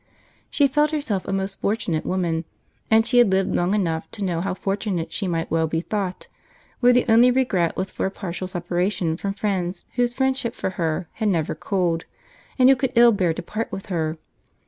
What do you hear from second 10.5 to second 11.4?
for her had